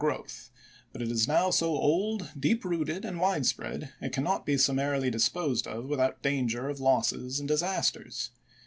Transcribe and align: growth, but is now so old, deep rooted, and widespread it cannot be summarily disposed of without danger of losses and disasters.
growth, 0.01 0.49
but 0.91 0.99
is 0.99 1.27
now 1.27 1.51
so 1.51 1.67
old, 1.75 2.31
deep 2.35 2.65
rooted, 2.65 3.05
and 3.05 3.19
widespread 3.19 3.93
it 4.01 4.11
cannot 4.11 4.47
be 4.47 4.57
summarily 4.57 5.11
disposed 5.11 5.67
of 5.67 5.85
without 5.85 6.23
danger 6.23 6.69
of 6.69 6.79
losses 6.79 7.37
and 7.39 7.47
disasters. 7.47 8.31